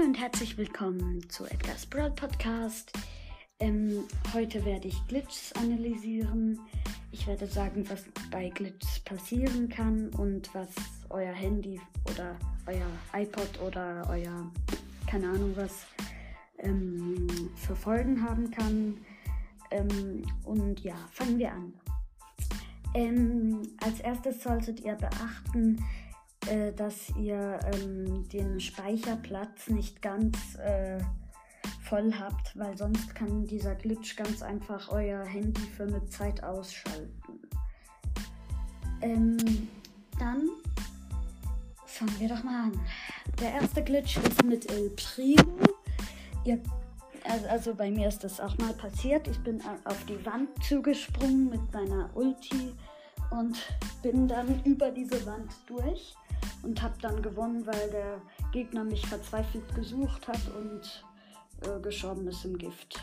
[0.00, 2.92] und herzlich willkommen zu Edgar's Brawl Podcast.
[3.60, 6.60] Ähm, heute werde ich Glitches analysieren.
[7.12, 10.68] Ich werde sagen, was bei Glitches passieren kann und was
[11.08, 11.80] euer Handy
[12.10, 12.36] oder
[12.66, 14.52] euer iPod oder euer,
[15.06, 15.86] keine Ahnung was,
[16.58, 18.98] ähm, für Folgen haben kann.
[19.70, 21.72] Ähm, und ja, fangen wir an.
[22.92, 25.82] Ähm, als erstes solltet ihr beachten,
[26.46, 30.98] äh, dass ihr ähm, den Speicherplatz nicht ganz äh,
[31.82, 37.40] voll habt, weil sonst kann dieser Glitch ganz einfach euer Handy für eine Zeit ausschalten.
[39.02, 39.36] Ähm,
[40.18, 40.48] dann
[41.84, 42.80] fangen wir doch mal an.
[43.40, 45.58] Der erste Glitch ist mit El Primo.
[46.44, 46.60] Ihr,
[47.24, 49.28] also, also bei mir ist das auch mal passiert.
[49.28, 52.72] Ich bin auf die Wand zugesprungen mit meiner Ulti
[53.30, 53.56] und
[54.02, 56.14] bin dann über diese Wand durch
[56.66, 61.04] und habe dann gewonnen, weil der Gegner mich verzweifelt gesucht hat und
[61.62, 62.98] äh, gestorben ist im Gift.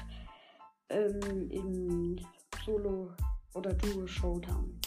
[0.89, 2.19] Ähm, Im
[2.65, 3.13] Solo-
[3.53, 4.79] oder Duo-Showdown.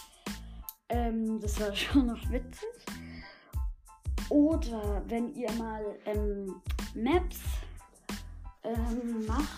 [0.90, 2.68] Ähm, das war schon noch witzig.
[4.28, 6.56] Oder wenn ihr mal ähm,
[6.94, 7.40] Maps
[8.62, 9.48] ähm, macht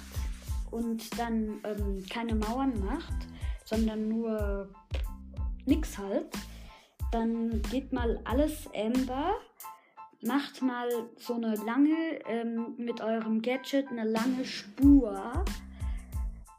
[0.71, 3.27] und dann ähm, keine Mauern macht,
[3.65, 4.69] sondern nur
[5.67, 6.29] nix halt,
[7.11, 9.35] dann geht mal alles Amber,
[10.23, 15.45] macht mal so eine lange, ähm, mit eurem Gadget eine lange Spur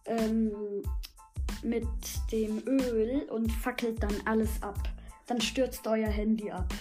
[0.05, 0.51] ähm,
[1.63, 1.87] mit
[2.31, 4.79] dem Öl und fackelt dann alles ab.
[5.27, 6.73] Dann stürzt euer Handy ab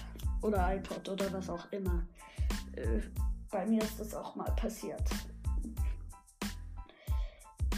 [0.42, 2.06] oder iPod oder was auch immer.
[2.76, 3.00] Äh,
[3.50, 5.02] bei mir ist das auch mal passiert.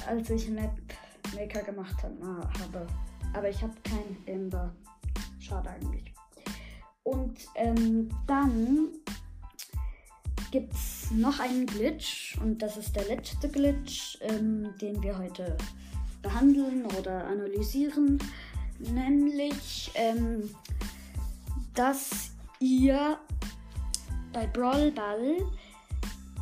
[0.06, 0.72] Als ich Map
[1.34, 2.86] Maker gemacht habe.
[3.32, 4.74] Aber ich habe kein Ember.
[5.50, 6.14] Schade eigentlich.
[7.02, 8.90] Und ähm, dann
[10.52, 15.56] gibt es noch einen Glitch und das ist der letzte Glitch, ähm, den wir heute
[16.22, 18.18] behandeln oder analysieren.
[18.78, 20.50] Nämlich, ähm,
[21.74, 22.30] dass
[22.60, 23.18] ihr
[24.32, 25.36] bei Brawl Ball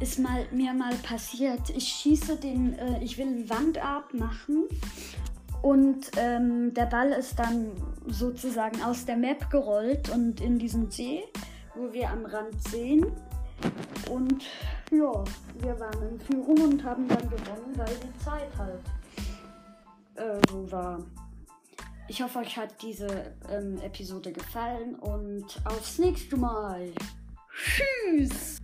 [0.00, 4.64] ist mal, mir mal passiert, ich schieße den, äh, ich will einen Wandart machen
[5.62, 7.72] und ähm, der Ball ist dann
[8.06, 11.24] sozusagen aus der Map gerollt und in diesen See,
[11.74, 13.06] wo wir am Rand sehen.
[14.10, 14.44] Und
[14.90, 15.24] ja,
[15.60, 18.80] wir waren in Führung und haben dann gewonnen, weil die Zeit halt
[20.14, 21.00] äh, so war.
[22.06, 26.90] Ich hoffe, euch hat diese ähm, Episode gefallen und aufs nächste Mal.
[27.52, 28.57] Tschüss!